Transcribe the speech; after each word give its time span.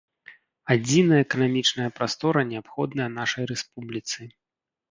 Адзіная 0.75 1.19
эканамічная 1.25 1.89
прастора 1.99 2.45
неабходная 2.55 3.09
нашай 3.21 3.43
рэспубліцы. 3.55 4.19